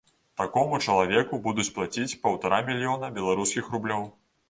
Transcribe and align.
Такому 0.39 0.79
чалавеку 0.85 1.39
будуць 1.45 1.67
плаціць 1.77 2.09
паўтара 2.25 2.63
мільёна 2.73 3.15
беларускіх 3.23 3.73
рублёў. 3.79 4.15